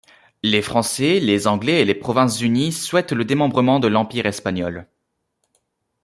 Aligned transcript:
Les 0.41 0.63
Français, 0.63 1.19
les 1.19 1.45
Anglais 1.45 1.81
et 1.81 1.85
les 1.85 1.93
Provinces-Unies 1.93 2.71
souhaitent 2.71 3.11
le 3.11 3.23
démembrement 3.23 3.79
de 3.79 3.87
l'empire 3.87 4.25
espagnol. 4.25 4.87